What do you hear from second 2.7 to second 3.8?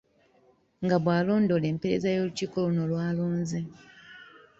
lwalonze.